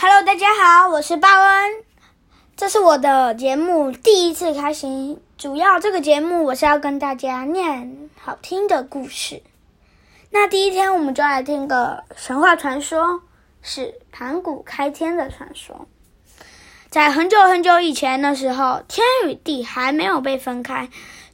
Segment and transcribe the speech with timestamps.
[0.00, 1.72] Hello，大家好，我是鲍恩，
[2.56, 4.86] 这是我的节目第一次开始。
[5.36, 9.42] 主要这个节目我是要跟大家念好听的故事。
[10.30, 13.22] 那第一天我们就来听个神话传说，
[13.60, 15.88] 是盘古开天的传说。
[16.88, 20.88] 在很久很久以前的时候，天与地还没有被分开，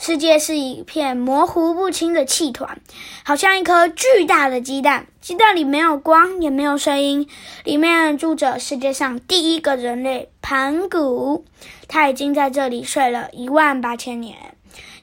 [0.06, 2.78] 世界是一片模糊不清的气团，
[3.24, 5.06] 好像一颗巨大的鸡蛋。
[5.22, 7.26] 鸡蛋里没有光，也没有声音，
[7.64, 11.46] 里面住着世界上第一个人类盘古。
[11.88, 14.36] 他已经在这里睡了一万八千年。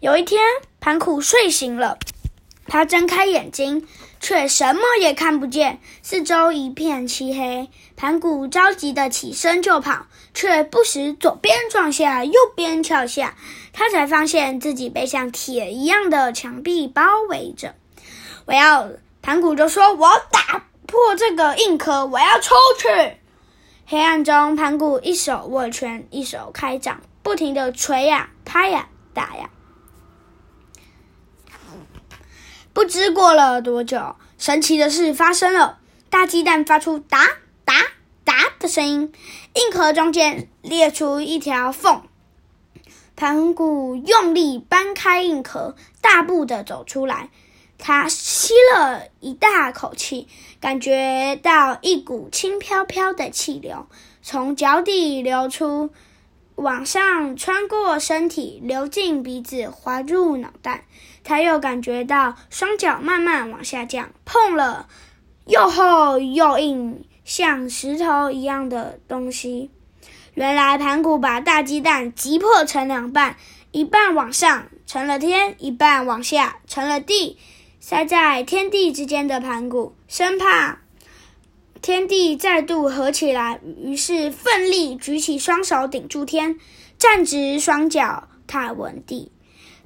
[0.02, 0.40] 有一天，
[0.80, 1.98] 盘古睡醒了，
[2.68, 3.88] 他睁开眼睛。
[4.22, 7.68] 却什么也看不见，四周一片漆黑。
[7.98, 13.36] 盘古着急的起身就跑，却不时左边撞下，右边跳下。
[13.74, 17.76] 他才发现自己被像铁一样的墙壁包围着。
[18.46, 18.90] 我要
[19.22, 23.18] 盘古就说：“我打破这个硬壳，我要出去。”
[23.88, 29.50] 黑暗中，盘古一手握拳，一手开掌，不停的捶呀、拍呀、打呀。
[32.74, 35.80] 不知过了多久，神奇的事发生了。
[36.10, 37.20] 大鸡蛋发出“哒
[37.66, 37.74] 哒
[38.24, 39.14] 哒”的声音，
[39.56, 42.02] 硬壳中间裂出一条缝。
[43.16, 47.30] 盘古用力搬开硬壳，大步的走出来。
[47.78, 50.28] 他吸了一大口气，
[50.60, 53.88] 感觉到一股轻飘飘的气流
[54.22, 55.90] 从脚底流出。
[56.56, 60.86] 往上穿过身体，流进鼻子，滑入脑袋。
[61.24, 64.88] 他又感觉到双脚慢慢往下降，碰了
[65.46, 69.70] 又厚又硬、像石头一样的东西。
[70.34, 73.36] 原来盘古把大鸡蛋击破成两半，
[73.72, 77.38] 一半往上成了天，一半往下成了地。
[77.80, 80.80] 塞在天地之间的盘古，生怕。
[81.82, 86.60] 天地再度合起来，于是奋力举起双手顶住天，
[87.00, 89.32] 站直双脚踏稳地。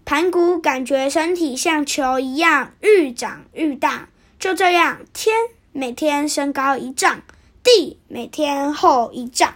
[0.05, 4.07] 盘古感觉身体像球一样愈长愈大，
[4.37, 5.35] 就这样，天
[5.71, 7.23] 每天升高一丈，
[7.63, 9.55] 地每天厚一丈，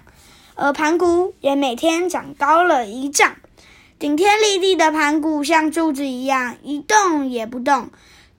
[0.56, 3.36] 而盘古也每天长高了一丈。
[4.00, 7.92] 顶天立地的盘古像柱子一样一动也不动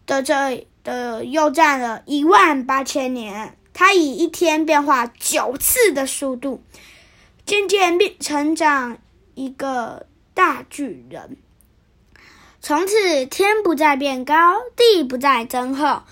[0.04, 3.56] 的，这的又站了一万八千年。
[3.72, 6.60] 他以一天变化九次的速度，
[7.46, 8.98] 渐渐变成长
[9.36, 11.36] 一个大巨人。
[12.62, 14.34] 从此，天不再变高，
[14.76, 16.02] 地不再增厚，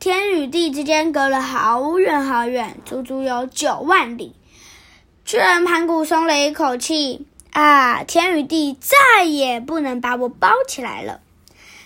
[0.00, 4.34] 天与地之间隔了好远好远，足足有九万里。
[5.26, 8.04] 巨人盘古松了一口气啊！
[8.04, 11.20] 天与地再也不能把我包起来了。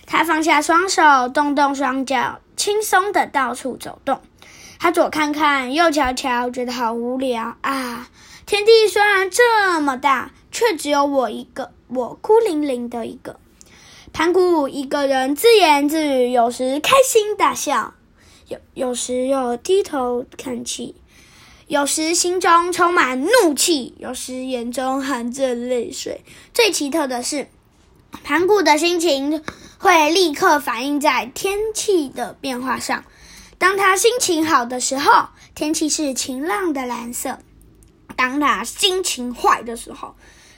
[0.05, 4.21] 他放下双手，动动双脚，轻松的到处走动。
[4.79, 8.09] 他左看看，右瞧瞧，觉得好无聊啊！
[8.45, 13.37] 天地虽然这么大，却只有我一个，我孤零零的一个。
[14.13, 17.95] 盘古一个人自言自语，有时开心大笑，
[18.47, 20.93] 有有时又低头看气，
[21.67, 26.21] 有时心中充满怒气，有时眼中含着泪水。
[26.53, 27.47] 最奇特的是，
[28.23, 29.43] 盘古的心情
[29.79, 33.03] 会立刻反映在天气的变化上。
[33.57, 37.39] 当他心情好的时候，天气是晴朗的蓝色；
[38.15, 40.13] 当他心情坏的时候，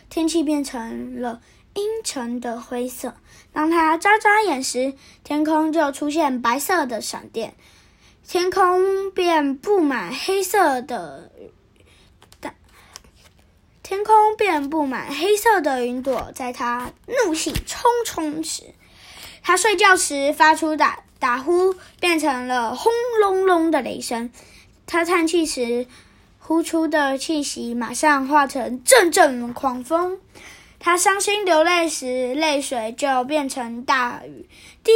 [0.09, 1.41] 天气变成了
[1.73, 3.15] 阴沉的灰色。
[3.55, 4.93] 当他眨眨眼时，
[5.23, 7.55] 天空就出现白色的闪电，
[8.27, 11.31] 天空便布满黑色的，
[13.81, 16.31] 天空便布满黑色的云朵。
[16.35, 18.75] 在他怒气冲冲时，
[19.41, 20.85] 他睡觉时发出的。
[21.17, 24.29] 打呼变成了轰隆隆的雷声，
[24.85, 25.87] 他叹气时
[26.37, 30.19] 呼出的气息马上化成阵阵狂风。
[30.79, 34.47] 他伤心流泪时，泪水就变成大雨，
[34.83, 34.91] 滴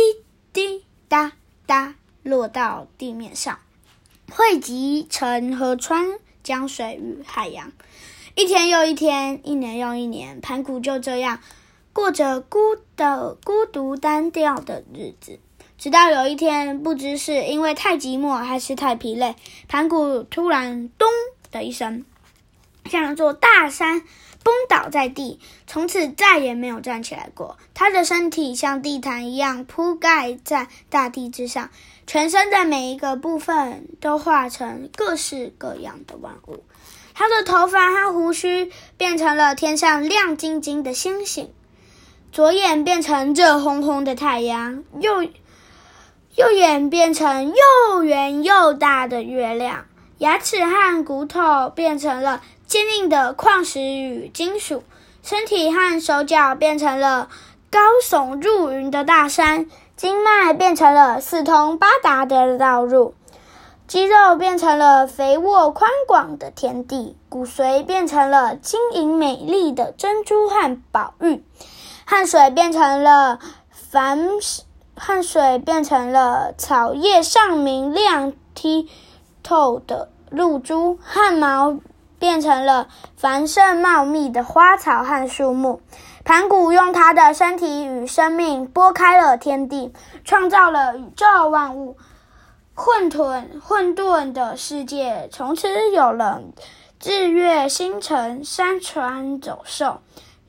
[0.53, 1.31] 滴答
[1.66, 3.59] 答落到地面上，
[4.31, 7.71] 汇集成河川、江水与海洋。
[8.36, 11.39] 一天又一天，一年又一年，盘古就这样
[11.92, 12.59] 过着孤
[12.95, 15.39] 的孤独单调的日子。
[15.77, 19.36] 直到有一天，不知是因为太寂寞还是太疲累，
[19.68, 21.07] 盘古突然“咚”
[21.51, 22.06] 的一声，
[22.86, 24.02] 像座大山
[24.44, 27.58] 崩倒在地，从此再也没有站起来过。
[27.74, 31.70] 他的身体像地毯一样铺盖在大地之上，
[32.08, 36.64] 全身的每一个部分都化成各式各样的万物。
[37.14, 41.52] 他的头发和胡须变成了天上亮晶晶的星星，
[42.31, 45.30] 左眼变成热烘烘的太阳，右。
[46.36, 49.88] 右眼变成又圆又大的月亮，
[50.19, 54.83] 牙齿和骨头变成了坚硬的矿石与金属，
[55.24, 57.30] 身体和手脚变成了
[57.71, 63.13] 高耸入云的大山，经脉变成了四通八达的道路，
[63.88, 71.45] 肌肉变成了肥沃宽广的田地，骨髓变成了晶莹美丽的珍珠和宝玉，
[72.04, 73.39] 汗水变成了
[73.71, 74.27] 繁，
[74.95, 78.89] 汗水变成了草叶上明亮剔
[79.50, 81.80] 透的露珠，汗毛
[82.19, 82.88] 变成了
[83.18, 85.81] 繁盛茂密的花草和树木。
[86.24, 89.92] 盘古用他的身体与生命拨开了天地，
[90.24, 91.98] 创造了宇宙万物。
[92.75, 96.44] 混沌混沌的世界从此有了
[97.04, 100.02] 日月星辰、山川走兽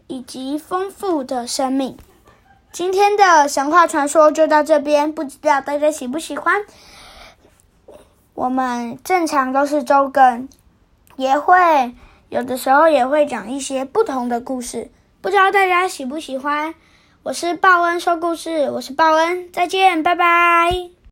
[0.09, 1.97] 以及丰富的生命。
[2.71, 6.61] 今天的神话传说就到这边，不知道大家喜不喜欢？
[8.41, 10.49] 我们正常都是周更，
[11.17, 11.95] 也会
[12.31, 14.91] 有的时候也会讲一些不同的故事，
[15.21, 16.75] 不知道大家喜不喜欢？
[17.23, 21.00] 我是报恩说故事，我是报恩，再见，拜拜。